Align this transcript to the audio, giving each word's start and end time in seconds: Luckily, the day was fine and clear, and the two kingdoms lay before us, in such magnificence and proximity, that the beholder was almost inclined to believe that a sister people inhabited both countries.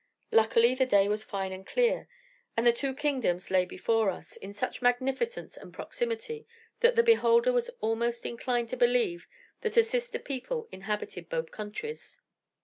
Luckily, 0.31 0.73
the 0.73 0.87
day 0.87 1.07
was 1.07 1.23
fine 1.23 1.51
and 1.51 1.63
clear, 1.63 2.07
and 2.57 2.65
the 2.65 2.73
two 2.73 2.95
kingdoms 2.95 3.51
lay 3.51 3.65
before 3.65 4.09
us, 4.09 4.35
in 4.35 4.51
such 4.51 4.81
magnificence 4.81 5.55
and 5.57 5.71
proximity, 5.71 6.47
that 6.79 6.95
the 6.95 7.03
beholder 7.03 7.51
was 7.51 7.69
almost 7.81 8.25
inclined 8.25 8.69
to 8.69 8.75
believe 8.77 9.27
that 9.61 9.77
a 9.77 9.83
sister 9.83 10.17
people 10.17 10.67
inhabited 10.71 11.29
both 11.29 11.51
countries. 11.51 12.19